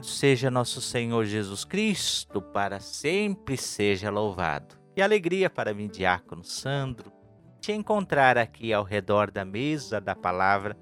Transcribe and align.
Louvado 0.00 0.06
seja 0.06 0.50
nosso 0.50 0.80
Senhor 0.80 1.26
Jesus 1.26 1.64
Cristo, 1.64 2.40
para 2.40 2.80
sempre 2.80 3.56
seja 3.56 4.10
louvado. 4.10 4.76
Que 4.94 5.02
alegria 5.02 5.50
para 5.50 5.74
mim, 5.74 5.88
diácono 5.88 6.42
Sandro, 6.42 7.12
te 7.60 7.72
encontrar 7.72 8.38
aqui 8.38 8.72
ao 8.72 8.82
redor 8.82 9.30
da 9.30 9.44
mesa 9.44 10.00
da 10.00 10.16
palavra 10.16 10.74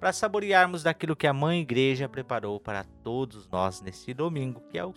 para 0.00 0.14
saborearmos 0.14 0.82
daquilo 0.82 1.14
que 1.14 1.26
a 1.26 1.32
Mãe 1.32 1.60
Igreja 1.60 2.08
preparou 2.08 2.58
para 2.58 2.84
todos 2.84 3.46
nós 3.48 3.82
neste 3.82 4.14
domingo, 4.14 4.62
que 4.70 4.78
é 4.78 4.84
o 4.84 4.94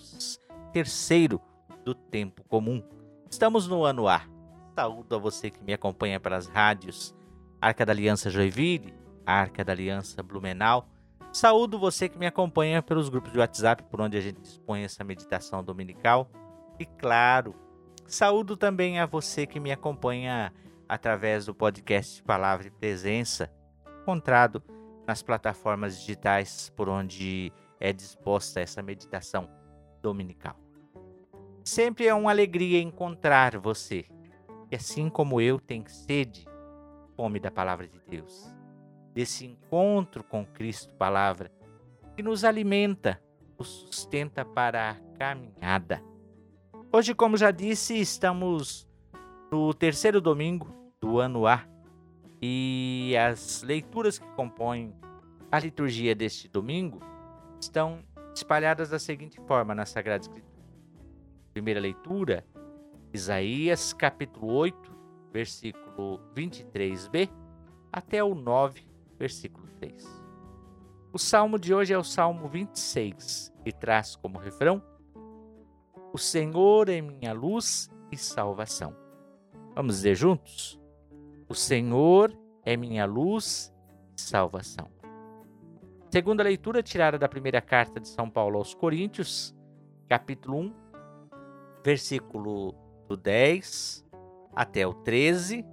terceiro 0.72 1.42
do 1.84 1.94
tempo 1.94 2.44
comum. 2.46 2.82
Estamos 3.30 3.68
no 3.68 3.84
ano 3.84 4.08
A. 4.08 4.22
Saúdo 4.76 5.16
a 5.16 5.20
você 5.20 5.50
que 5.50 5.64
me 5.64 5.74
acompanha 5.74 6.20
pelas 6.20 6.48
rádios 6.48 7.14
Arca 7.60 7.86
da 7.86 7.92
Aliança 7.92 8.30
Joinville, 8.30 8.94
Arca 9.26 9.66
da 9.66 9.74
Aliança 9.74 10.24
Blumenau 10.24 10.88
Saúdo 11.38 11.78
você 11.78 12.10
que 12.10 12.18
me 12.18 12.26
acompanha 12.26 12.82
pelos 12.82 13.10
grupos 13.10 13.32
de 13.32 13.38
WhatsApp, 13.38 13.84
por 13.84 14.02
onde 14.02 14.18
a 14.18 14.20
gente 14.20 14.42
dispõe 14.42 14.82
essa 14.82 15.04
meditação 15.04 15.64
dominical. 15.64 16.32
E 16.80 16.86
claro, 16.88 17.54
saúdo 18.08 18.58
também 18.58 19.00
a 19.00 19.06
você 19.06 19.46
que 19.46 19.60
me 19.60 19.72
acompanha 19.72 20.52
através 20.90 21.46
do 21.46 21.54
podcast 21.54 22.24
Palavra 22.24 22.66
e 22.66 22.72
Presença, 22.72 23.54
encontrado 24.02 24.64
nas 25.06 25.22
plataformas 25.22 26.00
digitais 26.00 26.74
por 26.76 26.90
onde 26.90 27.54
é 27.80 27.94
disposta 27.94 28.60
essa 28.60 28.82
meditação 28.82 29.48
dominical. 30.02 30.60
Sempre 31.64 32.08
é 32.08 32.16
uma 32.16 32.32
alegria 32.32 32.82
encontrar 32.82 33.60
você, 33.60 34.06
que 34.68 34.76
assim 34.76 35.08
como 35.08 35.40
eu 35.40 35.60
tem 35.60 35.86
sede, 35.86 36.48
fome 37.16 37.40
da 37.40 37.52
palavra 37.52 37.88
de 37.88 38.02
Deus 38.10 38.57
desse 39.18 39.48
encontro 39.48 40.24
com 40.24 40.46
Cristo 40.46 40.94
Palavra, 40.94 41.52
que 42.16 42.22
nos 42.22 42.44
alimenta, 42.44 43.20
nos 43.58 43.68
sustenta 43.68 44.46
para 44.46 44.92
a 44.92 44.96
caminhada. 45.18 46.04
Hoje, 46.94 47.16
como 47.16 47.36
já 47.36 47.50
disse, 47.50 48.00
estamos 48.00 48.88
no 49.52 49.74
terceiro 49.74 50.22
domingo 50.22 50.72
do 51.02 51.20
ano 51.20 51.48
A 51.48 51.66
e 52.40 53.16
as 53.18 53.64
leituras 53.64 54.20
que 54.20 54.28
compõem 54.36 54.94
a 55.52 55.58
liturgia 55.58 56.14
deste 56.14 56.48
domingo 56.48 57.00
estão 57.60 58.04
espalhadas 58.36 58.92
da 58.92 59.00
seguinte 59.00 59.42
forma 59.48 59.74
na 59.74 59.88
Sagrada 59.88 60.26
Escritura. 60.26 60.64
Primeira 61.54 61.80
leitura, 61.80 62.46
Isaías 63.12 63.94
capítulo 63.94 64.54
8, 64.54 64.96
versículo 65.34 66.20
23b 66.36 67.32
até 67.92 68.24
o 68.24 68.36
9, 68.36 68.87
versículo 69.18 69.68
3. 69.80 70.28
O 71.12 71.18
salmo 71.18 71.58
de 71.58 71.74
hoje 71.74 71.94
é 71.94 71.98
o 71.98 72.04
Salmo 72.04 72.48
26 72.48 73.54
e 73.66 73.72
traz 73.72 74.16
como 74.16 74.38
refrão: 74.38 74.84
O 76.14 76.18
Senhor 76.18 76.90
é 76.90 77.02
minha 77.02 77.34
luz 77.34 77.90
e 78.12 78.18
salvação. 78.18 78.96
Vamos 79.74 79.96
dizer 79.96 80.16
juntos? 80.16 80.80
O 81.50 81.56
Senhor 81.56 82.38
é 82.64 82.76
minha 82.76 83.06
luz 83.06 83.74
e 84.18 84.22
salvação. 84.22 84.90
Segunda 86.12 86.44
leitura 86.44 86.84
tirada 86.84 87.18
da 87.18 87.28
primeira 87.28 87.62
carta 87.62 88.00
de 88.00 88.08
São 88.08 88.30
Paulo 88.30 88.58
aos 88.58 88.74
Coríntios, 88.74 89.56
capítulo 90.08 90.60
1, 90.60 90.74
versículo 91.84 92.76
do 93.08 93.16
10 93.16 94.06
até 94.56 94.86
o 94.86 94.94
13 94.94 95.66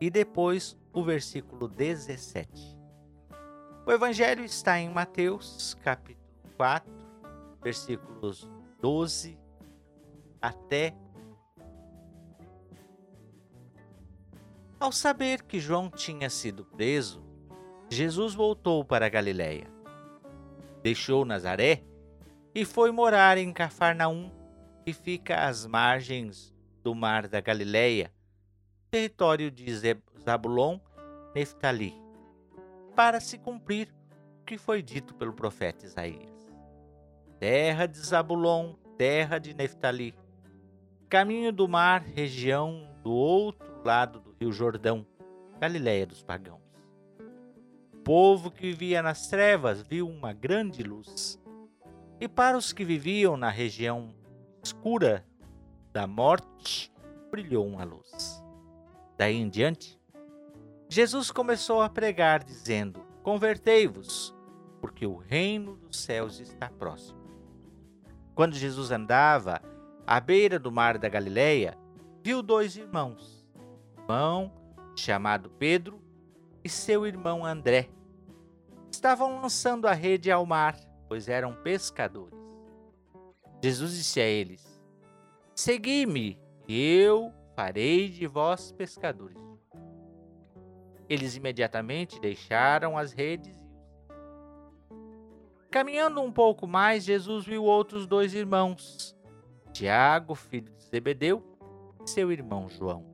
e 0.00 0.10
depois 0.10 0.76
o 0.92 1.04
versículo 1.04 1.68
17. 1.68 2.73
O 3.86 3.92
evangelho 3.92 4.42
está 4.42 4.80
em 4.80 4.88
Mateus, 4.88 5.76
capítulo 5.82 6.26
4, 6.56 6.90
versículos 7.62 8.50
12 8.80 9.38
até 10.40 10.94
Ao 14.80 14.90
saber 14.90 15.42
que 15.42 15.60
João 15.60 15.90
tinha 15.90 16.30
sido 16.30 16.64
preso, 16.64 17.22
Jesus 17.90 18.34
voltou 18.34 18.82
para 18.86 19.10
Galiléia. 19.10 19.66
Deixou 20.82 21.26
Nazaré 21.26 21.84
e 22.54 22.64
foi 22.64 22.90
morar 22.90 23.36
em 23.36 23.52
Cafarnaum, 23.52 24.30
que 24.82 24.94
fica 24.94 25.46
às 25.46 25.66
margens 25.66 26.54
do 26.82 26.94
mar 26.94 27.28
da 27.28 27.40
Galiléia, 27.42 28.10
território 28.90 29.50
de 29.50 29.66
Zabulon 30.24 30.80
Neftali 31.34 32.03
para 32.94 33.20
se 33.20 33.38
cumprir 33.38 33.92
o 34.40 34.44
que 34.44 34.56
foi 34.56 34.82
dito 34.82 35.14
pelo 35.14 35.32
profeta 35.32 35.84
Isaías. 35.84 36.32
Terra 37.38 37.86
de 37.86 37.98
Zabulon, 37.98 38.74
terra 38.96 39.38
de 39.38 39.54
Neftali, 39.54 40.14
caminho 41.08 41.52
do 41.52 41.68
mar, 41.68 42.02
região 42.02 42.88
do 43.02 43.12
outro 43.12 43.82
lado 43.84 44.20
do 44.20 44.32
rio 44.32 44.52
Jordão, 44.52 45.06
Galiléia 45.60 46.06
dos 46.06 46.22
pagãos. 46.22 46.60
O 47.92 47.96
povo 47.98 48.50
que 48.50 48.62
vivia 48.62 49.02
nas 49.02 49.28
trevas 49.28 49.82
viu 49.82 50.08
uma 50.08 50.32
grande 50.32 50.82
luz. 50.82 51.40
E 52.20 52.28
para 52.28 52.56
os 52.56 52.72
que 52.72 52.84
viviam 52.84 53.36
na 53.36 53.48
região 53.48 54.14
escura 54.62 55.24
da 55.92 56.06
morte, 56.06 56.92
brilhou 57.30 57.66
uma 57.66 57.84
luz. 57.84 58.42
Daí 59.16 59.36
em 59.36 59.48
diante, 59.48 59.98
Jesus 60.94 61.32
começou 61.32 61.82
a 61.82 61.88
pregar, 61.88 62.44
dizendo: 62.44 63.04
Convertei-vos, 63.20 64.32
porque 64.80 65.04
o 65.04 65.16
reino 65.16 65.74
dos 65.74 66.04
céus 66.04 66.38
está 66.38 66.70
próximo. 66.70 67.18
Quando 68.32 68.54
Jesus 68.54 68.92
andava 68.92 69.60
à 70.06 70.20
beira 70.20 70.56
do 70.56 70.70
mar 70.70 70.96
da 70.96 71.08
Galileia, 71.08 71.76
viu 72.22 72.40
dois 72.44 72.76
irmãos, 72.76 73.44
irmão 73.98 74.52
chamado 74.94 75.50
Pedro 75.50 76.00
e 76.62 76.68
seu 76.68 77.04
irmão 77.04 77.44
André. 77.44 77.90
Estavam 78.88 79.40
lançando 79.40 79.88
a 79.88 79.92
rede 79.92 80.30
ao 80.30 80.46
mar, 80.46 80.76
pois 81.08 81.28
eram 81.28 81.56
pescadores. 81.56 82.38
Jesus 83.60 83.96
disse 83.96 84.20
a 84.20 84.26
eles: 84.26 84.80
Segui-me, 85.56 86.38
e 86.68 86.80
eu 86.80 87.34
farei 87.56 88.08
de 88.08 88.28
vós 88.28 88.70
pescadores 88.70 89.43
eles 91.08 91.36
imediatamente 91.36 92.20
deixaram 92.20 92.96
as 92.96 93.12
redes 93.12 93.56
e 93.56 93.64
Caminhando 95.74 96.22
um 96.22 96.30
pouco 96.30 96.68
mais, 96.68 97.02
Jesus 97.02 97.44
viu 97.44 97.64
outros 97.64 98.06
dois 98.06 98.32
irmãos, 98.32 99.12
Tiago, 99.72 100.36
filho 100.36 100.72
de 100.72 100.84
Zebedeu, 100.84 101.42
e 102.00 102.08
seu 102.08 102.30
irmão 102.30 102.68
João. 102.68 103.12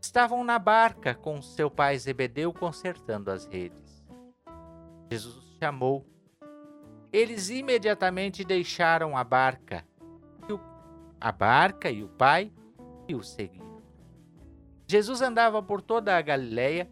Estavam 0.00 0.42
na 0.44 0.58
barca 0.58 1.14
com 1.14 1.42
seu 1.42 1.70
pai 1.70 1.98
Zebedeu 1.98 2.54
consertando 2.54 3.30
as 3.30 3.44
redes. 3.44 4.02
Jesus 5.10 5.44
chamou. 5.60 6.06
Eles 7.12 7.50
imediatamente 7.50 8.44
deixaram 8.44 9.14
a 9.14 9.22
barca, 9.22 9.86
a 11.20 11.30
barca 11.30 11.90
e 11.90 12.02
o 12.02 12.08
pai 12.08 12.50
e 13.06 13.14
o 13.14 13.22
seguiram. 13.22 13.71
Jesus 14.92 15.22
andava 15.22 15.62
por 15.62 15.80
toda 15.80 16.18
a 16.18 16.20
Galiléia, 16.20 16.86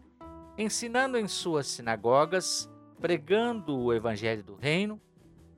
ensinando 0.57 1.19
em 1.19 1.27
suas 1.27 1.67
sinagogas, 1.67 2.67
pregando 2.99 3.77
o 3.77 3.93
evangelho 3.93 4.43
do 4.43 4.55
reino, 4.55 4.99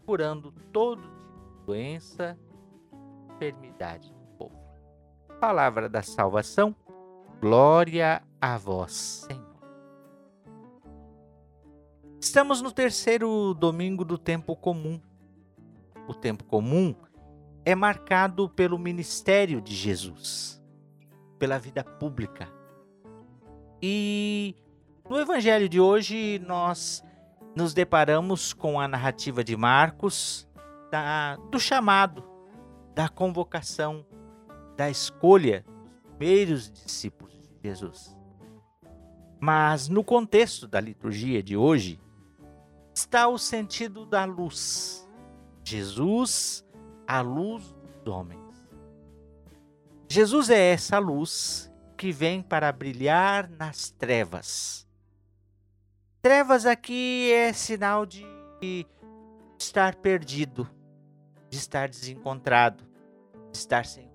curando 0.06 0.52
todo 0.74 1.02
tipo 1.04 1.59
de 1.59 1.66
doença, 1.66 2.38
enfermidade 3.34 4.12
do 4.12 4.26
povo. 4.38 4.59
Palavra 5.40 5.88
da 5.88 6.01
salvação, 6.01 6.75
glória 7.40 8.22
a 8.42 8.57
vós, 8.57 9.25
Senhor. 9.25 9.56
Estamos 12.19 12.62
no 12.62 12.74
terceiro 12.74 13.54
domingo 13.54 14.04
do 14.04 14.18
tempo 14.18 14.54
comum. 14.54 15.00
O 16.10 16.13
tempo 16.13 16.44
comum 16.44 16.94
é 17.63 17.74
marcado 17.74 18.50
pelo 18.50 18.78
ministério 18.78 19.62
de 19.62 19.74
Jesus 19.74 20.62
pela 21.44 21.60
vida 21.60 21.84
pública. 21.84 22.48
E 23.81 24.56
no 25.10 25.19
evangelho 25.19 25.68
de 25.68 25.78
hoje 25.78 26.40
nós 26.48 27.04
nos 27.54 27.74
deparamos 27.74 28.54
com 28.54 28.80
a 28.80 28.88
narrativa 28.88 29.44
de 29.44 29.57
Marcos 29.57 30.48
da, 30.90 31.36
do 31.51 31.60
chamado, 31.60 32.24
da 32.95 33.10
convocação, 33.10 34.06
da 34.78 34.90
escolha 34.90 35.66
dos 35.68 36.16
primeiros 36.16 36.72
discípulos 36.72 37.34
de 37.34 37.60
Jesus. 37.62 38.18
Mas 39.38 39.90
no 39.90 40.01
contexto 40.01 40.66
da 40.66 40.80
liturgia 40.80 41.44
de 41.44 41.57
hoje 41.57 42.00
está 42.95 43.28
o 43.28 43.38
sentido 43.38 44.06
da 44.06 44.24
luz. 44.24 45.06
Jesus, 45.62 46.66
a 47.06 47.19
luz 47.19 47.75
dos 48.01 48.13
homens. 48.13 48.43
Jesus 50.13 50.51
é 50.51 50.74
essa 50.74 51.00
luz 51.00 51.74
que 51.98 52.12
vem 52.12 52.39
para 52.39 52.71
brilhar 52.71 53.50
nas 53.50 53.89
trevas. 53.89 54.88
Trevas 56.21 56.68
aqui 56.68 57.31
é 57.31 57.51
sinal 57.51 58.06
de 58.06 58.24
estar 59.57 59.95
perdido, 59.95 60.69
de 61.50 61.57
estar 61.57 61.89
desencontrado, 61.89 62.83
de 63.51 63.57
estar 63.57 63.88
sem 63.88 64.07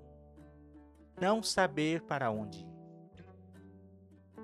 não 1.21 1.43
saber 1.43 2.03
para 2.03 2.31
onde 2.31 2.61
ir. 2.61 3.25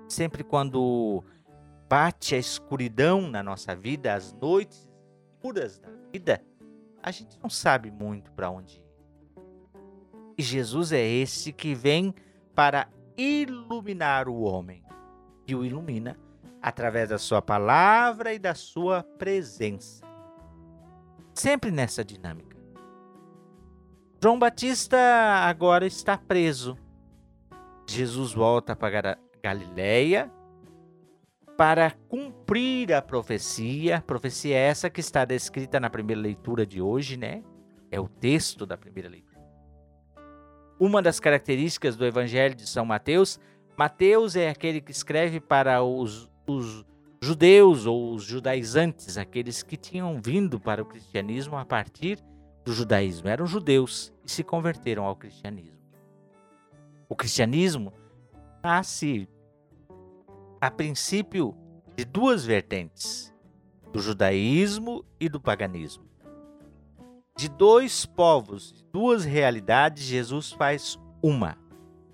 Sempre 0.09 0.43
quando 0.43 1.23
bate 1.87 2.35
a 2.35 2.37
escuridão 2.37 3.29
na 3.29 3.41
nossa 3.41 3.73
vida, 3.73 4.13
as 4.13 4.33
noites 4.33 4.89
escuras 5.31 5.79
da 5.79 5.87
vida, 6.11 6.43
a 7.01 7.11
gente 7.11 7.39
não 7.41 7.49
sabe 7.49 7.89
muito 7.91 8.29
para 8.33 8.49
onde 8.49 8.79
ir. 8.79 8.84
E 10.37 10.43
Jesus 10.43 10.91
é 10.91 11.05
esse 11.05 11.53
que 11.53 11.73
vem 11.73 12.13
para 12.53 12.87
iluminar 13.17 14.27
o 14.27 14.41
homem 14.41 14.83
e 15.47 15.55
o 15.55 15.63
ilumina 15.63 16.17
através 16.61 17.09
da 17.09 17.17
sua 17.17 17.41
palavra 17.41 18.33
e 18.33 18.39
da 18.39 18.55
sua 18.55 19.03
presença. 19.03 20.03
Sempre 21.33 21.71
nessa 21.71 22.03
dinâmica. 22.03 22.55
João 24.21 24.39
Batista 24.39 24.97
agora 25.47 25.85
está 25.85 26.17
preso. 26.17 26.77
Jesus 27.87 28.33
volta 28.33 28.75
para 28.75 29.19
Galiléia 29.43 30.31
para 31.55 31.91
cumprir 32.09 32.93
a 32.93 33.01
profecia, 33.01 34.01
profecia 34.01 34.57
essa 34.57 34.89
que 34.89 34.99
está 34.99 35.23
descrita 35.23 35.79
na 35.79 35.89
primeira 35.89 36.21
leitura 36.21 36.65
de 36.65 36.81
hoje, 36.81 37.15
né? 37.15 37.43
É 37.89 37.99
o 37.99 38.07
texto 38.07 38.65
da 38.65 38.77
primeira 38.77 39.07
leitura. 39.07 39.34
Uma 40.79 41.01
das 41.01 41.19
características 41.19 41.95
do 41.95 42.05
Evangelho 42.05 42.53
de 42.53 42.67
São 42.67 42.85
Mateus, 42.85 43.39
Mateus 43.77 44.35
é 44.35 44.49
aquele 44.49 44.81
que 44.81 44.91
escreve 44.91 45.39
para 45.39 45.81
os, 45.81 46.29
os 46.45 46.85
judeus 47.21 47.85
ou 47.85 48.13
os 48.13 48.23
judaizantes, 48.23 49.17
aqueles 49.17 49.63
que 49.63 49.77
tinham 49.77 50.21
vindo 50.21 50.59
para 50.59 50.81
o 50.81 50.85
cristianismo 50.85 51.57
a 51.57 51.65
partir 51.65 52.19
do 52.65 52.73
judaísmo. 52.73 53.29
Eram 53.29 53.45
judeus 53.45 54.13
e 54.25 54.31
se 54.31 54.43
converteram 54.43 55.05
ao 55.05 55.15
cristianismo. 55.15 55.79
O 57.07 57.15
cristianismo 57.15 57.93
nasce 58.61 59.29
a 60.59 60.69
princípio 60.69 61.55
de 61.95 62.03
duas 62.03 62.43
vertentes, 62.43 63.33
do 63.93 64.01
judaísmo 64.01 65.05
e 65.19 65.29
do 65.29 65.39
paganismo. 65.39 66.03
De 67.37 67.49
dois 67.49 68.05
povos, 68.05 68.71
de 68.71 68.83
duas 68.93 69.25
realidades, 69.25 70.03
Jesus 70.03 70.53
faz 70.53 70.97
uma, 71.21 71.57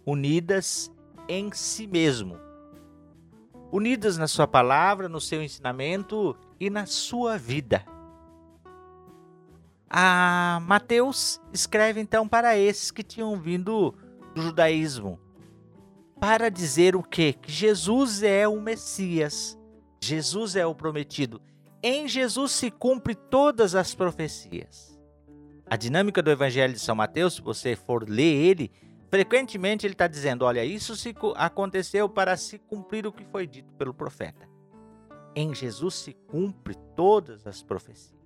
unidas 0.04 0.92
em 1.28 1.52
si 1.52 1.86
mesmo. 1.86 2.40
Unidas 3.72 4.18
na 4.18 4.28
sua 4.28 4.48
palavra, 4.48 5.08
no 5.08 5.22
seu 5.22 5.44
ensinamento 5.44 6.36
e 6.60 6.72
na 6.72 6.88
sua 6.88 7.38
vida. 7.38 7.86
A 9.88 10.60
Mateus 10.64 11.40
escreve 11.54 12.02
então 12.02 12.28
para 12.28 12.58
esses 12.58 12.90
que 12.90 13.04
tinham 13.04 13.40
vindo 13.40 13.94
do 14.34 14.42
judaísmo, 14.42 15.20
para 16.20 16.50
dizer 16.50 16.96
o 16.96 17.04
quê? 17.04 17.34
Que 17.34 17.52
Jesus 17.52 18.24
é 18.24 18.48
o 18.48 18.60
Messias, 18.60 19.56
Jesus 20.02 20.56
é 20.56 20.66
o 20.66 20.74
prometido. 20.74 21.40
Em 21.84 22.08
Jesus 22.08 22.54
se 22.54 22.72
cumpre 22.72 23.14
todas 23.14 23.76
as 23.76 23.94
profecias. 23.94 25.00
A 25.72 25.78
dinâmica 25.78 26.22
do 26.22 26.30
Evangelho 26.30 26.74
de 26.74 26.82
São 26.82 26.94
Mateus, 26.94 27.36
se 27.36 27.42
você 27.42 27.78
for 27.78 28.04
ler 28.06 28.36
ele, 28.36 28.70
frequentemente 29.10 29.88
ele 29.88 29.94
está 29.94 30.06
dizendo: 30.06 30.44
olha, 30.44 30.66
isso 30.66 30.98
se 30.98 31.16
aconteceu 31.38 32.10
para 32.10 32.36
se 32.36 32.60
cumprir 32.60 33.08
o 33.08 33.12
que 33.14 33.24
foi 33.24 33.48
dito 33.48 33.72
pelo 33.76 33.94
profeta. 33.94 34.50
Em 35.34 35.56
Jesus 35.56 35.96
se 35.96 36.14
cumpre 36.28 36.76
todas 36.94 37.48
as 37.48 37.64
profecias. 37.64 38.20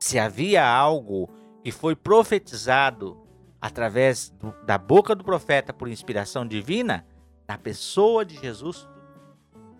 Se 0.00 0.18
havia 0.18 0.66
algo 0.68 1.30
que 1.62 1.70
foi 1.70 1.94
profetizado 1.94 3.16
através 3.60 4.30
do, 4.30 4.52
da 4.64 4.76
boca 4.76 5.14
do 5.14 5.22
profeta 5.22 5.72
por 5.72 5.86
inspiração 5.86 6.44
divina, 6.44 7.06
na 7.46 7.56
pessoa 7.56 8.24
de 8.24 8.34
Jesus, 8.40 8.88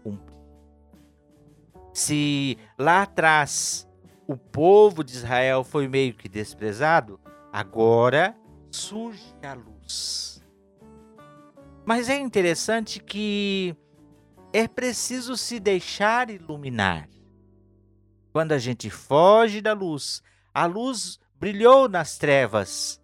cumpre. 0.05 0.37
Se 1.93 2.57
lá 2.79 3.03
atrás 3.03 3.89
o 4.27 4.37
povo 4.37 5.03
de 5.05 5.13
Israel 5.13 5.65
foi 5.65 5.89
meio 5.89 6.15
que 6.15 6.29
desprezado, 6.29 7.21
agora 7.53 8.37
surge 8.71 9.35
a 9.43 9.55
luz. 9.55 10.43
Mas 11.85 12.09
é 12.09 12.19
interessante 12.19 13.01
que 13.01 13.77
é 14.53 14.67
preciso 14.67 15.37
se 15.37 15.61
deixar 15.61 16.31
iluminar. 16.31 17.09
Quando 18.33 18.53
a 18.53 18.59
gente 18.59 18.91
foge 18.91 19.61
da 19.61 19.73
luz, 19.73 20.23
a 20.53 20.67
luz 20.67 21.21
brilhou 21.39 21.89
nas 21.89 22.17
trevas 22.17 23.01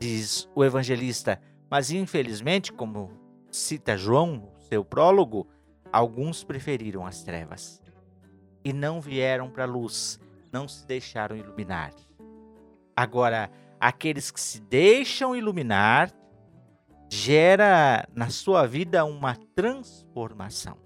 diz 0.00 0.48
o 0.54 0.64
evangelista, 0.64 1.40
mas 1.70 1.90
infelizmente, 1.90 2.72
como 2.72 3.10
cita 3.50 3.98
João 3.98 4.36
no 4.36 4.60
seu 4.60 4.82
prólogo, 4.82 5.46
alguns 5.92 6.42
preferiram 6.42 7.06
as 7.06 7.22
trevas 7.22 7.82
e 8.64 8.72
não 8.72 9.00
vieram 9.00 9.50
para 9.50 9.64
a 9.64 9.66
luz, 9.66 10.18
não 10.52 10.68
se 10.68 10.86
deixaram 10.86 11.36
iluminar. 11.36 11.92
Agora, 12.96 13.50
aqueles 13.78 14.30
que 14.30 14.40
se 14.40 14.60
deixam 14.60 15.34
iluminar, 15.34 16.12
gera 17.08 18.06
na 18.14 18.30
sua 18.30 18.66
vida 18.66 19.04
uma 19.04 19.36
transformação. 19.54 20.76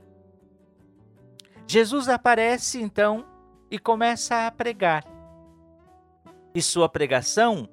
Jesus 1.66 2.08
aparece 2.08 2.80
então 2.80 3.26
e 3.70 3.78
começa 3.78 4.46
a 4.46 4.50
pregar. 4.50 5.04
E 6.54 6.62
sua 6.62 6.88
pregação 6.88 7.68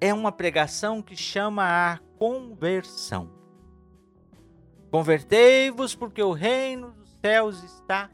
é 0.00 0.14
uma 0.14 0.32
pregação 0.32 1.02
que 1.02 1.16
chama 1.16 1.64
a 1.64 1.98
conversão. 2.16 3.30
Convertei-vos, 4.90 5.94
porque 5.94 6.22
o 6.22 6.32
reino 6.32 6.92
dos 6.92 7.10
céus 7.20 7.62
está 7.62 8.10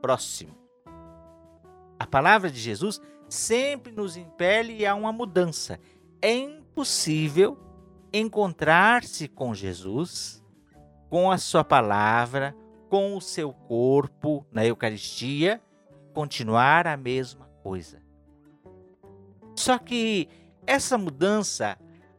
próximo. 0.00 0.57
A 1.98 2.06
palavra 2.06 2.50
de 2.50 2.60
Jesus 2.60 3.00
sempre 3.28 3.92
nos 3.92 4.16
impele 4.16 4.86
a 4.86 4.94
uma 4.94 5.12
mudança. 5.12 5.78
É 6.22 6.32
impossível 6.32 7.58
encontrar-se 8.12 9.28
com 9.28 9.54
Jesus, 9.54 10.42
com 11.10 11.30
a 11.30 11.38
sua 11.38 11.64
palavra, 11.64 12.56
com 12.88 13.16
o 13.16 13.20
seu 13.20 13.52
corpo 13.52 14.46
na 14.50 14.64
Eucaristia, 14.64 15.60
continuar 16.14 16.86
a 16.86 16.96
mesma 16.96 17.46
coisa. 17.62 18.02
Só 19.54 19.78
que 19.78 20.28
essa 20.66 20.96
mudança 20.96 21.78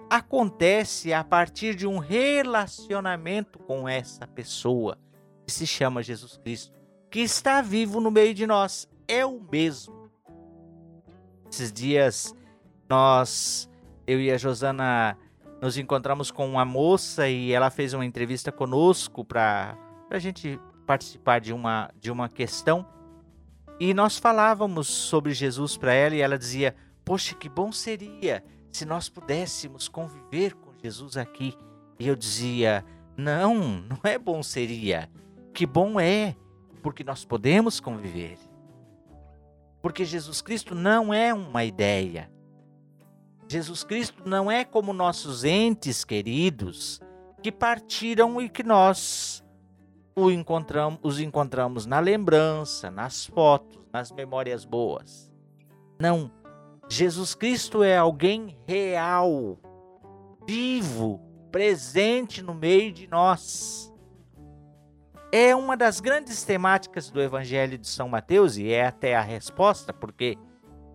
acontece 0.09 1.13
a 1.13 1.23
partir 1.23 1.75
de 1.75 1.87
um 1.87 1.99
relacionamento 1.99 3.59
com 3.59 3.87
essa 3.87 4.27
pessoa 4.27 4.97
que 5.45 5.51
se 5.51 5.65
chama 5.65 6.03
Jesus 6.03 6.37
Cristo, 6.37 6.77
que 7.09 7.19
está 7.19 7.61
vivo 7.61 7.99
no 8.01 8.11
meio 8.11 8.33
de 8.33 8.45
nós, 8.45 8.87
é 9.09 9.25
o 9.25 9.41
mesmo. 9.51 10.09
Esses 11.51 11.73
dias 11.73 12.33
nós, 12.87 13.67
eu 14.07 14.21
e 14.21 14.31
a 14.31 14.37
Josana, 14.37 15.17
nos 15.61 15.77
encontramos 15.77 16.31
com 16.31 16.47
uma 16.47 16.63
moça 16.63 17.27
e 17.27 17.51
ela 17.51 17.69
fez 17.69 17.93
uma 17.93 18.05
entrevista 18.05 18.51
conosco 18.51 19.25
para 19.25 19.77
a 20.09 20.19
gente 20.19 20.59
participar 20.85 21.39
de 21.39 21.51
uma, 21.51 21.91
de 21.99 22.11
uma 22.11 22.29
questão. 22.29 22.85
E 23.79 23.93
nós 23.93 24.17
falávamos 24.17 24.87
sobre 24.87 25.33
Jesus 25.33 25.75
para 25.75 25.93
ela 25.93 26.15
e 26.15 26.21
ela 26.21 26.37
dizia: 26.37 26.75
Poxa, 27.03 27.35
que 27.35 27.49
bom 27.49 27.71
seria 27.71 28.43
se 28.71 28.85
nós 28.85 29.09
pudéssemos 29.09 29.87
conviver 29.87 30.53
com 30.55 30.71
Jesus 30.81 31.17
aqui. 31.17 31.53
E 31.99 32.07
eu 32.07 32.15
dizia: 32.15 32.85
Não, 33.17 33.55
não 33.55 33.99
é 34.03 34.17
bom 34.17 34.41
seria. 34.43 35.09
Que 35.53 35.65
bom 35.65 35.99
é, 35.99 36.35
porque 36.81 37.03
nós 37.03 37.25
podemos 37.25 37.79
conviver. 37.79 38.48
Porque 39.81 40.03
Jesus 40.03 40.41
Cristo 40.41 40.75
não 40.75 41.13
é 41.13 41.33
uma 41.33 41.63
ideia. 41.63 42.29
Jesus 43.47 43.83
Cristo 43.83 44.23
não 44.25 44.51
é 44.51 44.63
como 44.63 44.93
nossos 44.93 45.43
entes 45.43 46.03
queridos 46.03 47.01
que 47.41 47.51
partiram 47.51 48.41
e 48.41 48.49
que 48.49 48.63
nós 48.63 49.43
encontramos, 50.29 50.99
os 51.01 51.19
encontramos 51.19 51.85
na 51.85 51.99
lembrança, 51.99 52.91
nas 52.91 53.25
fotos, 53.25 53.79
nas 53.93 54.11
memórias 54.11 54.65
boas. 54.65 55.31
Não. 55.99 56.31
Jesus 56.89 57.35
Cristo 57.35 57.83
é 57.83 57.95
alguém 57.95 58.57
real, 58.67 59.59
vivo, 60.47 61.21
presente 61.51 62.41
no 62.41 62.53
meio 62.53 62.91
de 62.91 63.07
nós. 63.07 63.88
É 65.31 65.55
uma 65.55 65.77
das 65.77 65.99
grandes 65.99 66.43
temáticas 66.43 67.11
do 67.11 67.21
Evangelho 67.21 67.77
de 67.77 67.87
São 67.87 68.09
Mateus 68.09 68.57
e 68.57 68.71
é 68.71 68.87
até 68.87 69.15
a 69.15 69.21
resposta, 69.21 69.93
porque 69.93 70.35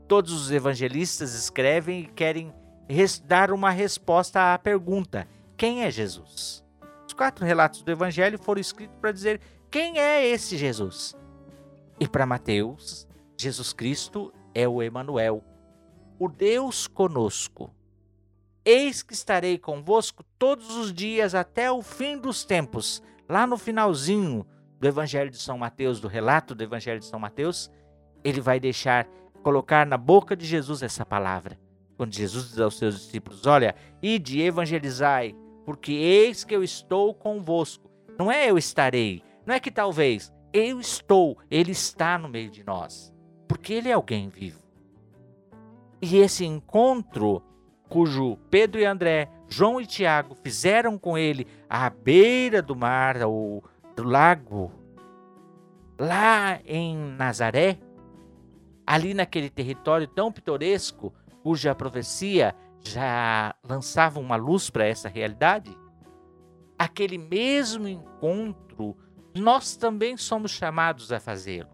todos 0.08 0.32
os 0.32 0.50
evangelistas 0.50 1.34
escrevem 1.34 2.00
e 2.00 2.06
querem 2.06 2.52
dar 3.24 3.52
uma 3.52 3.70
resposta 3.70 4.52
à 4.52 4.58
pergunta: 4.58 5.28
quem 5.56 5.84
é 5.84 5.90
Jesus? 5.90 6.64
Os 7.06 7.12
quatro 7.12 7.44
relatos 7.44 7.82
do 7.82 7.92
Evangelho 7.92 8.36
foram 8.36 8.60
escritos 8.60 8.96
para 9.00 9.12
dizer 9.12 9.40
quem 9.70 10.00
é 10.00 10.26
esse 10.26 10.56
Jesus. 10.56 11.16
E 12.00 12.08
para 12.08 12.26
Mateus, 12.26 13.06
Jesus 13.38 13.72
Cristo 13.72 14.34
é 14.52 14.66
o 14.66 14.82
Emanuel, 14.82 15.44
o 16.18 16.28
Deus 16.28 16.88
conosco. 16.88 17.72
Eis 18.64 19.00
que 19.00 19.12
estarei 19.12 19.58
convosco 19.58 20.24
todos 20.38 20.74
os 20.76 20.92
dias 20.92 21.36
até 21.36 21.70
o 21.70 21.82
fim 21.82 22.18
dos 22.18 22.44
tempos. 22.44 23.00
Lá 23.28 23.46
no 23.46 23.56
finalzinho 23.56 24.46
do 24.78 24.86
Evangelho 24.86 25.30
de 25.30 25.38
São 25.38 25.56
Mateus, 25.56 26.00
do 26.00 26.08
relato 26.08 26.54
do 26.54 26.62
Evangelho 26.62 27.00
de 27.00 27.06
São 27.06 27.18
Mateus, 27.18 27.70
ele 28.22 28.40
vai 28.40 28.60
deixar 28.60 29.06
colocar 29.42 29.86
na 29.86 29.96
boca 29.96 30.36
de 30.36 30.46
Jesus 30.46 30.82
essa 30.82 31.04
palavra. 31.04 31.58
Quando 31.96 32.14
Jesus 32.14 32.48
diz 32.48 32.58
aos 32.58 32.78
seus 32.78 32.94
discípulos: 32.96 33.46
Olha, 33.46 33.74
ide 34.02 34.40
evangelizai, 34.40 35.34
porque 35.64 35.92
eis 35.92 36.44
que 36.44 36.54
eu 36.54 36.62
estou 36.62 37.14
convosco. 37.14 37.90
Não 38.18 38.30
é 38.30 38.50
eu 38.50 38.58
estarei, 38.58 39.22
não 39.46 39.54
é 39.54 39.60
que 39.60 39.70
talvez, 39.70 40.32
eu 40.52 40.78
estou, 40.78 41.36
ele 41.50 41.72
está 41.72 42.16
no 42.16 42.28
meio 42.28 42.50
de 42.50 42.64
nós, 42.64 43.12
porque 43.48 43.72
ele 43.74 43.88
é 43.88 43.92
alguém 43.92 44.28
vivo. 44.28 44.62
E 46.00 46.18
esse 46.18 46.44
encontro 46.44 47.42
cujo 47.88 48.36
Pedro 48.50 48.80
e 48.80 48.84
André, 48.84 49.28
João 49.54 49.80
e 49.80 49.86
Tiago 49.86 50.34
fizeram 50.34 50.98
com 50.98 51.16
ele 51.16 51.46
à 51.70 51.88
beira 51.88 52.60
do 52.60 52.74
mar, 52.74 53.22
ou 53.22 53.62
do 53.94 54.02
lago, 54.02 54.72
lá 55.96 56.58
em 56.66 56.96
Nazaré, 56.96 57.78
ali 58.84 59.14
naquele 59.14 59.48
território 59.48 60.08
tão 60.08 60.32
pitoresco, 60.32 61.14
cuja 61.44 61.72
profecia 61.72 62.52
já 62.80 63.54
lançava 63.62 64.18
uma 64.18 64.34
luz 64.34 64.70
para 64.70 64.88
essa 64.88 65.08
realidade, 65.08 65.78
aquele 66.76 67.16
mesmo 67.16 67.86
encontro, 67.86 68.96
nós 69.36 69.76
também 69.76 70.16
somos 70.16 70.50
chamados 70.50 71.12
a 71.12 71.20
fazê-lo. 71.20 71.70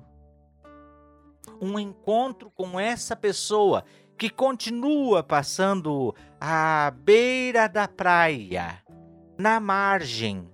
Um 1.58 1.78
encontro 1.78 2.50
com 2.50 2.78
essa 2.78 3.16
pessoa 3.16 3.84
que 4.20 4.28
continua 4.28 5.22
passando 5.22 6.14
à 6.38 6.92
beira 6.94 7.66
da 7.66 7.88
praia, 7.88 8.84
na 9.38 9.58
margem. 9.58 10.46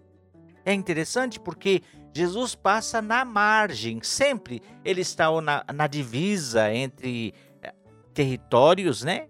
É 0.64 0.73
interessante 0.73 1.40
porque 1.40 1.82
Jesus 2.14 2.54
passa 2.54 3.02
na 3.02 3.25
margem, 3.25 4.00
sempre 4.04 4.62
ele 4.85 5.00
está 5.00 5.28
na, 5.40 5.64
na 5.75 5.88
divisa 5.88 6.73
entre 6.73 7.35
eh, 7.61 7.75
territórios, 8.14 9.02
né? 9.02 9.26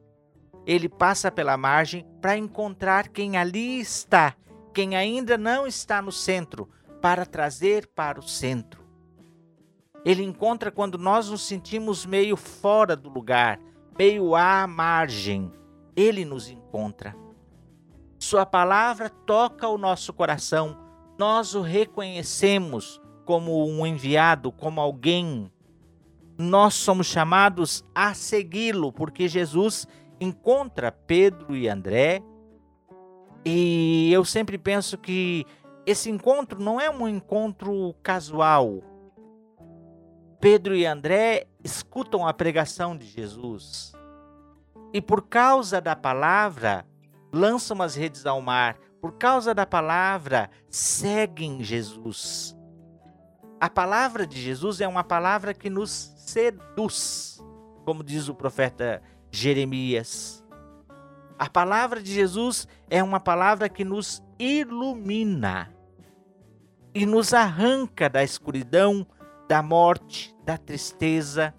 Ele 0.66 0.86
passa 0.86 1.32
pela 1.32 1.56
margem 1.56 2.06
para 2.20 2.36
encontrar 2.36 3.08
quem 3.08 3.38
ali 3.38 3.80
está, 3.80 4.36
quem 4.74 4.96
ainda 4.96 5.38
não 5.38 5.66
está 5.66 6.02
no 6.02 6.12
centro, 6.12 6.68
para 7.00 7.24
trazer 7.24 7.86
para 7.86 8.20
o 8.20 8.22
centro. 8.22 8.84
Ele 10.04 10.22
encontra 10.22 10.70
quando 10.70 10.98
nós 10.98 11.30
nos 11.30 11.40
sentimos 11.40 12.04
meio 12.04 12.36
fora 12.36 12.94
do 12.94 13.08
lugar, 13.08 13.58
meio 13.98 14.34
à 14.34 14.66
margem, 14.66 15.50
ele 15.94 16.24
nos 16.24 16.48
encontra. 16.50 17.16
Sua 18.18 18.44
palavra 18.44 19.08
toca 19.08 19.68
o 19.68 19.78
nosso 19.78 20.12
coração, 20.12 20.76
nós 21.18 21.54
o 21.54 21.62
reconhecemos 21.62 23.00
como 23.24 23.66
um 23.66 23.86
enviado, 23.86 24.52
como 24.52 24.80
alguém. 24.80 25.50
Nós 26.38 26.74
somos 26.74 27.06
chamados 27.06 27.84
a 27.94 28.12
segui-lo, 28.14 28.92
porque 28.92 29.26
Jesus 29.26 29.86
encontra 30.20 30.92
Pedro 30.92 31.56
e 31.56 31.68
André. 31.68 32.22
E 33.44 34.10
eu 34.12 34.24
sempre 34.24 34.58
penso 34.58 34.98
que 34.98 35.46
esse 35.86 36.10
encontro 36.10 36.60
não 36.60 36.80
é 36.80 36.90
um 36.90 37.08
encontro 37.08 37.94
casual. 38.02 38.82
Pedro 40.40 40.74
e 40.74 40.84
André 40.84 41.46
escutam 41.66 42.26
a 42.26 42.32
pregação 42.32 42.96
de 42.96 43.04
Jesus 43.04 43.92
e, 44.92 45.02
por 45.02 45.28
causa 45.28 45.80
da 45.80 45.96
palavra, 45.96 46.86
lançam 47.32 47.82
as 47.82 47.94
redes 47.94 48.24
ao 48.24 48.40
mar. 48.40 48.78
Por 49.00 49.12
causa 49.18 49.54
da 49.54 49.66
palavra, 49.66 50.48
seguem 50.70 51.62
Jesus. 51.62 52.56
A 53.60 53.68
palavra 53.68 54.26
de 54.26 54.40
Jesus 54.40 54.80
é 54.80 54.88
uma 54.88 55.04
palavra 55.04 55.52
que 55.52 55.68
nos 55.68 56.12
seduz, 56.16 57.42
como 57.84 58.02
diz 58.02 58.28
o 58.28 58.34
profeta 58.34 59.02
Jeremias. 59.30 60.44
A 61.38 61.50
palavra 61.50 62.02
de 62.02 62.12
Jesus 62.12 62.66
é 62.88 63.02
uma 63.02 63.20
palavra 63.20 63.68
que 63.68 63.84
nos 63.84 64.22
ilumina 64.38 65.74
e 66.94 67.04
nos 67.04 67.34
arranca 67.34 68.08
da 68.08 68.22
escuridão, 68.22 69.06
da 69.48 69.62
morte, 69.62 70.35
da 70.46 70.56
tristeza, 70.56 71.52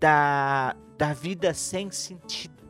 da, 0.00 0.74
da 0.98 1.14
vida 1.14 1.54
sem 1.54 1.90
sentido. 1.92 2.64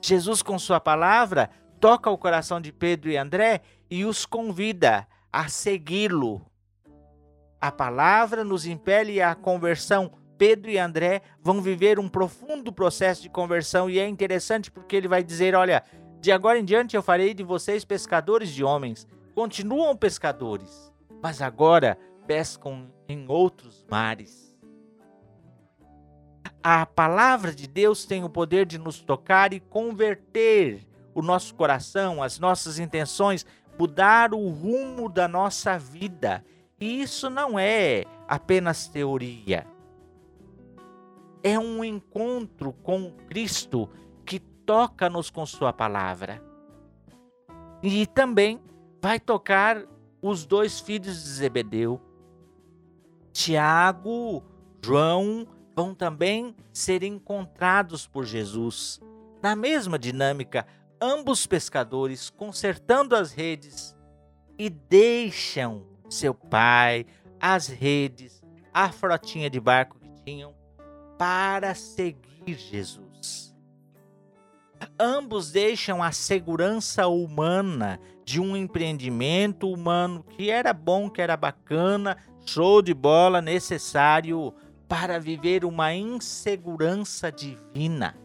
Jesus, 0.00 0.42
com 0.42 0.58
Sua 0.58 0.78
palavra, 0.78 1.50
toca 1.80 2.10
o 2.10 2.18
coração 2.18 2.60
de 2.60 2.70
Pedro 2.70 3.10
e 3.10 3.16
André 3.16 3.62
e 3.90 4.04
os 4.04 4.26
convida 4.26 5.08
a 5.32 5.48
segui-lo. 5.48 6.42
A 7.60 7.72
palavra 7.72 8.44
nos 8.44 8.66
impele 8.66 9.22
à 9.22 9.34
conversão. 9.34 10.12
Pedro 10.36 10.70
e 10.70 10.78
André 10.78 11.22
vão 11.42 11.60
viver 11.60 11.98
um 11.98 12.08
profundo 12.08 12.72
processo 12.72 13.22
de 13.22 13.28
conversão 13.28 13.90
e 13.90 13.98
é 13.98 14.06
interessante 14.06 14.70
porque 14.70 14.94
ele 14.94 15.08
vai 15.08 15.24
dizer: 15.24 15.56
Olha, 15.56 15.82
de 16.20 16.30
agora 16.30 16.58
em 16.58 16.64
diante 16.64 16.94
eu 16.94 17.02
farei 17.02 17.34
de 17.34 17.42
vocês 17.42 17.84
pescadores 17.84 18.50
de 18.50 18.62
homens. 18.62 19.08
Continuam 19.34 19.96
pescadores, 19.96 20.92
mas 21.20 21.42
agora 21.42 21.98
pescam 22.28 22.92
em 23.08 23.26
outros 23.26 23.86
mares. 23.90 24.54
A 26.62 26.84
palavra 26.84 27.54
de 27.54 27.66
Deus 27.66 28.04
tem 28.04 28.22
o 28.22 28.28
poder 28.28 28.66
de 28.66 28.76
nos 28.76 29.00
tocar 29.00 29.54
e 29.54 29.60
converter 29.60 30.86
o 31.14 31.22
nosso 31.22 31.54
coração, 31.54 32.22
as 32.22 32.38
nossas 32.38 32.78
intenções, 32.78 33.46
mudar 33.78 34.34
o 34.34 34.48
rumo 34.50 35.08
da 35.08 35.26
nossa 35.26 35.78
vida. 35.78 36.44
E 36.78 37.00
isso 37.00 37.30
não 37.30 37.58
é 37.58 38.04
apenas 38.28 38.86
teoria. 38.88 39.66
É 41.42 41.58
um 41.58 41.82
encontro 41.82 42.74
com 42.74 43.10
Cristo 43.26 43.88
que 44.26 44.38
toca-nos 44.38 45.30
com 45.30 45.46
Sua 45.46 45.72
palavra. 45.72 46.42
E 47.82 48.06
também 48.06 48.60
vai 49.00 49.18
tocar 49.18 49.82
os 50.20 50.44
dois 50.44 50.80
filhos 50.80 51.22
de 51.22 51.28
Zebedeu, 51.30 52.00
Tiago, 53.38 54.42
João, 54.84 55.46
vão 55.72 55.94
também 55.94 56.56
ser 56.72 57.04
encontrados 57.04 58.04
por 58.04 58.26
Jesus. 58.26 59.00
Na 59.40 59.54
mesma 59.54 59.96
dinâmica, 59.96 60.66
ambos 61.00 61.46
pescadores 61.46 62.30
consertando 62.30 63.14
as 63.14 63.30
redes 63.30 63.96
e 64.58 64.68
deixam 64.68 65.86
seu 66.10 66.34
pai, 66.34 67.06
as 67.40 67.68
redes, 67.68 68.42
a 68.74 68.90
frotinha 68.90 69.48
de 69.48 69.60
barco 69.60 70.00
que 70.00 70.10
tinham 70.24 70.52
para 71.16 71.76
seguir 71.76 72.58
Jesus. 72.58 73.54
Ambos 74.98 75.52
deixam 75.52 76.02
a 76.02 76.10
segurança 76.10 77.06
humana 77.06 78.00
de 78.24 78.40
um 78.40 78.56
empreendimento 78.56 79.70
humano 79.72 80.24
que 80.24 80.50
era 80.50 80.72
bom, 80.72 81.08
que 81.08 81.22
era 81.22 81.36
bacana, 81.36 82.16
show 82.48 82.80
de 82.80 82.94
bola, 82.94 83.42
necessário 83.42 84.54
para 84.88 85.20
viver 85.20 85.66
uma 85.66 85.92
insegurança 85.92 87.30
divina. 87.30 88.16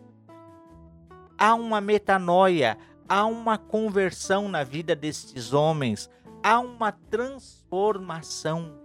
Há 1.38 1.54
uma 1.56 1.82
metanoia, 1.82 2.78
há 3.08 3.26
uma 3.26 3.58
conversão 3.58 4.48
na 4.48 4.64
vida 4.64 4.96
destes 4.96 5.52
homens, 5.52 6.10
há 6.42 6.58
uma 6.62 6.94
transformação. 6.94 8.80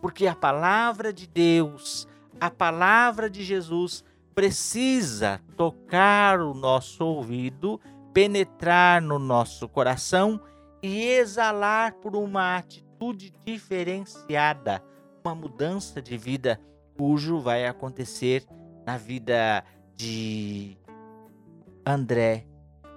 Porque 0.00 0.26
a 0.26 0.34
palavra 0.34 1.12
de 1.12 1.26
Deus, 1.26 2.08
a 2.40 2.50
palavra 2.50 3.28
de 3.28 3.44
Jesus, 3.44 4.02
precisa 4.34 5.42
tocar 5.58 6.40
o 6.40 6.54
nosso 6.54 7.04
ouvido, 7.04 7.78
penetrar 8.14 9.02
no 9.02 9.18
nosso 9.18 9.68
coração 9.68 10.40
e 10.82 11.06
exalar 11.06 11.92
por 11.96 12.16
uma 12.16 12.56
atitude 12.56 12.89
diferenciada 13.44 14.82
uma 15.24 15.34
mudança 15.34 16.00
de 16.00 16.16
vida 16.16 16.60
cujo 16.96 17.40
vai 17.40 17.66
acontecer 17.66 18.46
na 18.84 18.96
vida 18.96 19.64
de 19.96 20.76
André, 21.84 22.46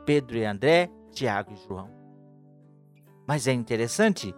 Pedro 0.05 0.37
e 0.37 0.45
André, 0.45 0.89
Tiago 1.11 1.53
e 1.53 1.67
João. 1.67 1.89
Mas 3.25 3.47
é 3.47 3.53
interessante 3.53 4.35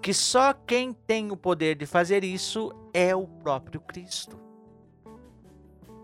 que 0.00 0.14
só 0.14 0.52
quem 0.52 0.92
tem 0.92 1.30
o 1.32 1.36
poder 1.36 1.76
de 1.76 1.86
fazer 1.86 2.22
isso 2.22 2.72
é 2.92 3.14
o 3.16 3.26
próprio 3.26 3.80
Cristo. 3.80 4.38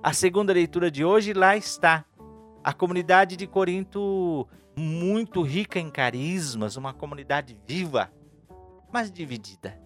A 0.03 0.13
segunda 0.13 0.53
leitura 0.53 0.91
de 0.91 1.05
hoje 1.05 1.33
lá 1.33 1.57
está. 1.57 2.05
A 2.65 2.73
comunidade 2.73 3.37
de 3.37 3.47
Corinto 3.47 4.49
muito 4.77 5.43
rica 5.43 5.79
em 5.79 5.91
carismas, 5.91 6.77
uma 6.77 6.93
comunidade 6.93 7.57
viva, 7.67 8.11
mas 8.93 9.11
dividida 9.11 9.79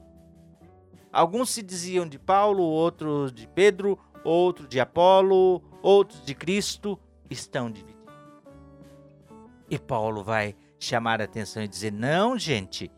Alguns 1.15 1.51
se 1.51 1.63
diziam 1.63 2.09
de 2.09 2.19
Paulo, 2.19 2.65
outros 2.65 3.33
de 3.33 3.47
Pedro, 3.47 3.97
outros 4.25 4.69
de 4.69 4.81
Apolo, 4.81 5.63
outros 5.81 6.25
de 6.25 6.35
Cristo, 6.35 6.99
estão 7.31 7.71
divididos. 7.71 8.13
E 9.71 9.79
Paulo 9.79 10.25
vai 10.25 10.57
chamar 10.77 11.21
a 11.21 11.25
atenção 11.25 11.63
e 11.63 11.69
dizer: 11.69 11.93
não, 11.93 12.37
gente, 12.37 12.91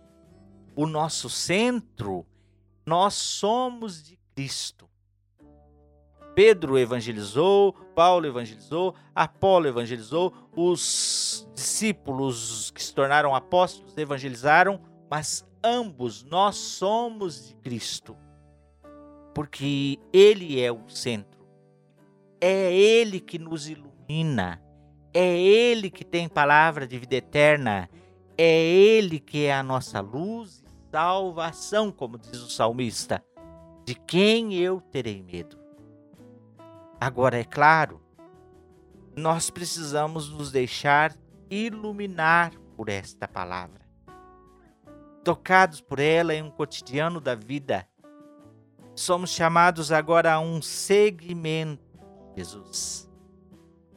o 0.75 0.86
nosso 0.86 1.28
centro, 1.28 2.25
nós 2.86 3.12
somos 3.12 4.02
de 4.02 4.18
Cristo. 4.34 4.88
Pedro 6.34 6.78
evangelizou, 6.78 7.75
Paulo 7.94 8.26
evangelizou, 8.26 8.94
Apolo 9.14 9.68
evangelizou, 9.68 10.32
os 10.56 11.46
discípulos 11.54 12.70
que 12.70 12.82
se 12.82 12.94
tornaram 12.94 13.34
apóstolos 13.34 13.94
evangelizaram, 13.98 14.80
mas 15.10 15.46
ambos 15.62 16.22
nós 16.25 16.56
somos 16.56 17.48
de 17.48 17.54
Cristo. 17.56 18.16
Porque 19.34 19.98
Ele 20.12 20.60
é 20.60 20.72
o 20.72 20.88
centro. 20.88 21.46
É 22.40 22.72
Ele 22.72 23.20
que 23.20 23.38
nos 23.38 23.68
ilumina. 23.68 24.62
É 25.12 25.38
Ele 25.38 25.90
que 25.90 26.04
tem 26.04 26.28
palavra 26.28 26.86
de 26.86 26.98
vida 26.98 27.16
eterna. 27.16 27.88
É 28.36 28.64
Ele 28.64 29.18
que 29.20 29.44
é 29.44 29.54
a 29.54 29.62
nossa 29.62 30.00
luz 30.00 30.62
e 30.64 30.90
salvação, 30.90 31.92
como 31.92 32.18
diz 32.18 32.40
o 32.40 32.50
salmista. 32.50 33.22
De 33.84 33.94
quem 33.94 34.54
eu 34.54 34.80
terei 34.80 35.22
medo? 35.22 35.58
Agora, 37.00 37.38
é 37.38 37.44
claro, 37.44 38.00
nós 39.16 39.48
precisamos 39.50 40.30
nos 40.30 40.50
deixar 40.50 41.14
iluminar 41.50 42.52
por 42.76 42.88
esta 42.88 43.28
palavra. 43.28 43.85
Tocados 45.26 45.80
por 45.80 45.99
ela 45.99 46.33
em 46.33 46.40
um 46.40 46.52
cotidiano 46.52 47.21
da 47.21 47.35
vida, 47.35 47.85
somos 48.95 49.30
chamados 49.30 49.90
agora 49.90 50.33
a 50.33 50.38
um 50.38 50.62
segmento, 50.62 51.83
Jesus. 52.37 53.11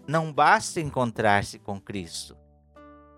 Não 0.08 0.34
basta 0.34 0.82
encontrar-se 0.82 1.60
com 1.60 1.80
Cristo. 1.80 2.36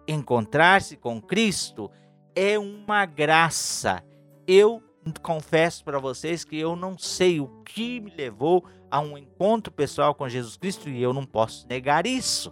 Encontrar-se 0.05 0.97
com 0.97 1.21
Cristo 1.21 1.89
é 2.35 2.59
uma 2.59 3.05
graça. 3.05 4.03
Eu 4.45 4.83
confesso 5.23 5.81
para 5.85 5.97
vocês 5.97 6.43
que 6.43 6.59
eu 6.59 6.75
não 6.75 6.97
sei 6.97 7.39
o 7.39 7.47
que 7.63 8.01
me 8.01 8.13
levou 8.13 8.65
a 8.91 8.99
um 8.99 9.17
encontro 9.17 9.71
pessoal 9.71 10.13
com 10.13 10.27
Jesus 10.27 10.57
Cristo 10.57 10.89
e 10.89 11.01
eu 11.01 11.13
não 11.13 11.25
posso 11.25 11.65
negar 11.65 12.05
isso. 12.05 12.51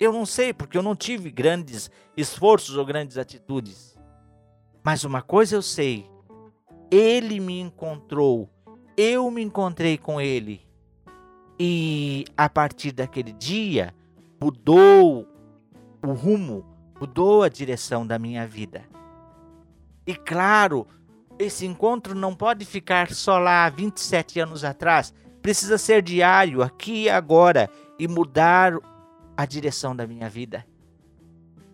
Eu 0.00 0.10
não 0.10 0.24
sei 0.24 0.54
porque 0.54 0.78
eu 0.78 0.82
não 0.82 0.96
tive 0.96 1.30
grandes 1.30 1.90
esforços 2.16 2.78
ou 2.78 2.86
grandes 2.86 3.18
atitudes. 3.18 3.91
Mas 4.84 5.04
uma 5.04 5.22
coisa 5.22 5.56
eu 5.56 5.62
sei: 5.62 6.10
ele 6.90 7.40
me 7.40 7.60
encontrou, 7.60 8.50
eu 8.96 9.30
me 9.30 9.42
encontrei 9.42 9.96
com 9.96 10.20
ele. 10.20 10.60
E 11.58 12.24
a 12.36 12.48
partir 12.48 12.92
daquele 12.92 13.32
dia 13.32 13.94
mudou 14.40 15.28
o 16.04 16.12
rumo, 16.12 16.66
mudou 17.00 17.42
a 17.42 17.48
direção 17.48 18.06
da 18.06 18.18
minha 18.18 18.46
vida. 18.46 18.82
E 20.04 20.14
claro, 20.16 20.86
esse 21.38 21.64
encontro 21.64 22.14
não 22.14 22.34
pode 22.34 22.64
ficar 22.64 23.12
só 23.12 23.38
lá 23.38 23.68
27 23.68 24.40
anos 24.40 24.64
atrás. 24.64 25.14
Precisa 25.40 25.78
ser 25.78 26.02
diário, 26.02 26.62
aqui 26.62 27.04
e 27.04 27.10
agora, 27.10 27.70
e 27.98 28.06
mudar 28.06 28.74
a 29.36 29.46
direção 29.46 29.94
da 29.94 30.06
minha 30.06 30.28
vida. 30.28 30.64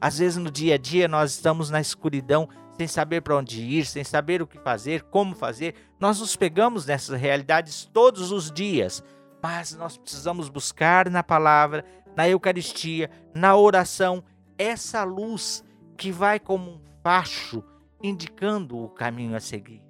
Às 0.00 0.18
vezes 0.18 0.36
no 0.36 0.50
dia 0.50 0.74
a 0.74 0.78
dia 0.78 1.08
nós 1.08 1.32
estamos 1.32 1.70
na 1.70 1.80
escuridão, 1.80 2.48
sem 2.78 2.86
saber 2.86 3.22
para 3.22 3.36
onde 3.36 3.60
ir, 3.60 3.84
sem 3.84 4.04
saber 4.04 4.40
o 4.40 4.46
que 4.46 4.56
fazer, 4.56 5.02
como 5.02 5.34
fazer. 5.34 5.74
Nós 5.98 6.20
nos 6.20 6.36
pegamos 6.36 6.86
nessas 6.86 7.20
realidades 7.20 7.84
todos 7.92 8.30
os 8.30 8.52
dias, 8.52 9.02
mas 9.42 9.74
nós 9.74 9.96
precisamos 9.96 10.48
buscar 10.48 11.10
na 11.10 11.24
palavra, 11.24 11.84
na 12.16 12.28
Eucaristia, 12.28 13.10
na 13.34 13.56
oração, 13.56 14.22
essa 14.56 15.02
luz 15.02 15.64
que 15.96 16.12
vai 16.12 16.38
como 16.38 16.70
um 16.70 16.80
facho 17.02 17.64
indicando 18.00 18.78
o 18.78 18.88
caminho 18.88 19.34
a 19.34 19.40
seguir. 19.40 19.82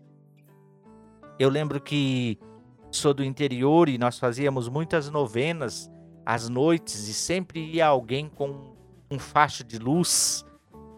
Eu 1.39 1.51
lembro 1.51 1.83
que 1.83 2.39
sou 2.91 3.13
do 3.13 3.23
interior 3.23 3.91
e 3.91 3.99
nós 3.99 4.19
fazíamos 4.19 4.67
muitas 4.67 5.11
novenas 5.11 5.91
às 6.25 6.49
noites 6.49 7.07
e 7.07 7.13
sempre 7.13 7.61
ia 7.61 7.87
alguém 7.87 8.31
com 8.31 8.75
um 9.11 9.19
facho 9.19 9.63
de 9.63 9.79
luz, 9.79 10.43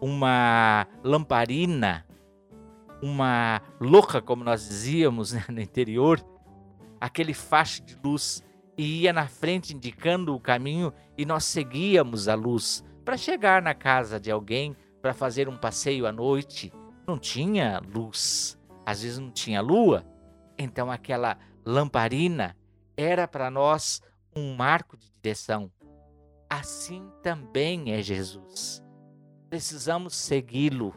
uma 0.01 0.87
lamparina, 1.03 2.05
uma 3.01 3.61
louca, 3.79 4.21
como 4.21 4.43
nós 4.43 4.67
dizíamos 4.67 5.31
né, 5.31 5.45
no 5.47 5.61
interior, 5.61 6.19
aquele 6.99 7.33
facho 7.33 7.83
de 7.83 7.97
luz 8.03 8.43
e 8.77 9.03
ia 9.03 9.13
na 9.13 9.27
frente 9.27 9.75
indicando 9.75 10.35
o 10.35 10.39
caminho 10.39 10.91
e 11.17 11.25
nós 11.25 11.45
seguíamos 11.45 12.27
a 12.27 12.33
luz 12.33 12.83
para 13.05 13.15
chegar 13.15 13.61
na 13.61 13.73
casa 13.73 14.19
de 14.19 14.31
alguém, 14.31 14.75
para 15.01 15.13
fazer 15.13 15.47
um 15.47 15.57
passeio 15.57 16.05
à 16.05 16.11
noite 16.11 16.71
não 17.07 17.17
tinha 17.17 17.81
luz, 17.93 18.57
às 18.85 19.01
vezes 19.01 19.19
não 19.19 19.31
tinha 19.31 19.61
lua, 19.61 20.05
então 20.57 20.91
aquela 20.91 21.37
lamparina 21.65 22.55
era 22.95 23.27
para 23.27 23.49
nós 23.49 24.01
um 24.35 24.55
marco 24.55 24.95
de 24.95 25.11
direção. 25.21 25.71
Assim 26.49 27.09
também 27.21 27.91
é 27.91 28.01
Jesus. 28.01 28.83
Precisamos 29.51 30.15
segui-lo. 30.15 30.95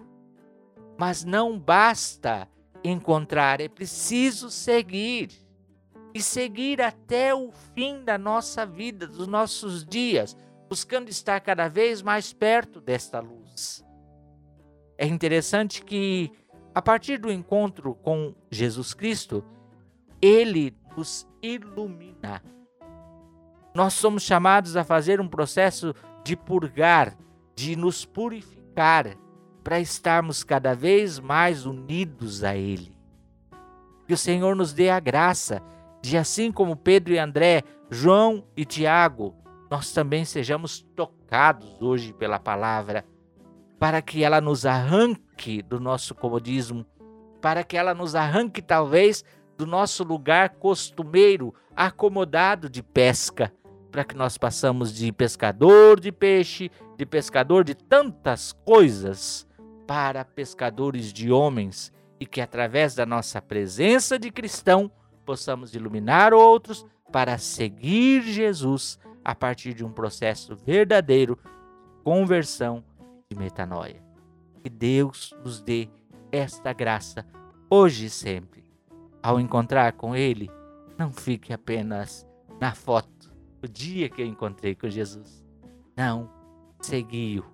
Mas 0.96 1.24
não 1.24 1.58
basta 1.58 2.48
encontrar, 2.84 3.60
é 3.60 3.68
preciso 3.68 4.48
seguir. 4.48 5.32
E 6.14 6.22
seguir 6.22 6.80
até 6.80 7.34
o 7.34 7.50
fim 7.74 8.04
da 8.04 8.16
nossa 8.16 8.64
vida, 8.64 9.08
dos 9.08 9.26
nossos 9.26 9.84
dias, 9.84 10.36
buscando 10.68 11.08
estar 11.08 11.40
cada 11.40 11.66
vez 11.66 12.00
mais 12.00 12.32
perto 12.32 12.80
desta 12.80 13.18
luz. 13.18 13.84
É 14.96 15.04
interessante 15.04 15.82
que, 15.82 16.30
a 16.72 16.80
partir 16.80 17.18
do 17.18 17.32
encontro 17.32 17.96
com 17.96 18.36
Jesus 18.48 18.94
Cristo, 18.94 19.44
ele 20.22 20.78
nos 20.96 21.26
ilumina. 21.42 22.40
Nós 23.74 23.94
somos 23.94 24.22
chamados 24.22 24.76
a 24.76 24.84
fazer 24.84 25.20
um 25.20 25.26
processo 25.26 25.92
de 26.22 26.36
purgar, 26.36 27.18
de 27.54 27.76
nos 27.76 28.04
purificar, 28.04 29.16
para 29.62 29.80
estarmos 29.80 30.44
cada 30.44 30.74
vez 30.74 31.18
mais 31.18 31.64
unidos 31.64 32.44
a 32.44 32.54
Ele. 32.54 32.94
Que 34.06 34.12
o 34.12 34.18
Senhor 34.18 34.54
nos 34.54 34.74
dê 34.74 34.90
a 34.90 35.00
graça 35.00 35.62
de, 36.02 36.18
assim 36.18 36.52
como 36.52 36.76
Pedro 36.76 37.14
e 37.14 37.18
André, 37.18 37.62
João 37.88 38.44
e 38.54 38.66
Tiago, 38.66 39.34
nós 39.70 39.92
também 39.92 40.24
sejamos 40.24 40.82
tocados 40.94 41.80
hoje 41.80 42.12
pela 42.12 42.38
palavra 42.38 43.06
para 43.78 44.00
que 44.00 44.22
ela 44.22 44.40
nos 44.40 44.64
arranque 44.64 45.62
do 45.62 45.78
nosso 45.80 46.14
comodismo, 46.14 46.86
para 47.40 47.62
que 47.62 47.76
ela 47.76 47.92
nos 47.92 48.14
arranque 48.14 48.62
talvez 48.62 49.24
do 49.58 49.66
nosso 49.66 50.02
lugar 50.04 50.50
costumeiro, 50.50 51.54
acomodado 51.76 52.70
de 52.70 52.82
pesca, 52.82 53.52
para 53.90 54.04
que 54.04 54.16
nós 54.16 54.38
passamos 54.38 54.94
de 54.94 55.12
pescador 55.12 56.00
de 56.00 56.10
peixe, 56.10 56.70
de 56.96 57.04
pescador 57.06 57.64
de 57.64 57.74
tantas 57.74 58.52
coisas, 58.52 59.46
para 59.86 60.24
pescadores 60.24 61.12
de 61.12 61.30
homens 61.30 61.92
e 62.18 62.26
que 62.26 62.40
através 62.40 62.94
da 62.94 63.04
nossa 63.04 63.40
presença 63.40 64.18
de 64.18 64.30
cristão 64.30 64.90
possamos 65.24 65.74
iluminar 65.74 66.32
outros 66.32 66.86
para 67.12 67.38
seguir 67.38 68.22
Jesus 68.22 68.98
a 69.24 69.34
partir 69.34 69.74
de 69.74 69.84
um 69.84 69.92
processo 69.92 70.54
verdadeiro 70.56 71.36
de 71.36 72.02
conversão 72.02 72.84
de 73.30 73.38
metanoia. 73.38 74.02
Que 74.62 74.70
Deus 74.70 75.34
nos 75.42 75.60
dê 75.60 75.88
esta 76.30 76.72
graça 76.72 77.26
hoje 77.70 78.06
e 78.06 78.10
sempre. 78.10 78.64
Ao 79.22 79.40
encontrar 79.40 79.92
com 79.92 80.14
Ele, 80.14 80.50
não 80.98 81.12
fique 81.12 81.52
apenas 81.52 82.26
na 82.60 82.74
foto, 82.74 83.32
o 83.62 83.68
dia 83.68 84.08
que 84.08 84.20
eu 84.22 84.26
encontrei 84.26 84.74
com 84.74 84.88
Jesus. 84.88 85.44
Não, 85.96 86.30
segui-o, 86.84 87.44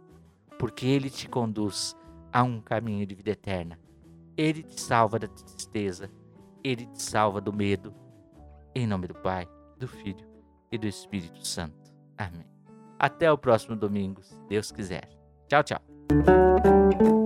porque 0.58 0.86
Ele 0.86 1.08
te 1.08 1.28
conduz 1.28 1.96
a 2.32 2.42
um 2.42 2.60
caminho 2.60 3.06
de 3.06 3.14
vida 3.14 3.30
eterna. 3.30 3.78
Ele 4.36 4.62
te 4.62 4.80
salva 4.80 5.18
da 5.18 5.28
tristeza, 5.28 6.10
Ele 6.62 6.86
te 6.86 7.02
salva 7.02 7.40
do 7.40 7.52
medo. 7.52 7.94
Em 8.74 8.86
nome 8.86 9.06
do 9.06 9.14
Pai, 9.14 9.48
do 9.78 9.88
Filho 9.88 10.26
e 10.70 10.78
do 10.78 10.86
Espírito 10.86 11.46
Santo. 11.46 11.92
Amém. 12.16 12.46
Até 12.98 13.30
o 13.32 13.38
próximo 13.38 13.76
domingo, 13.76 14.22
se 14.22 14.38
Deus 14.48 14.70
quiser. 14.70 15.08
Tchau, 15.48 15.62
tchau. 15.62 17.19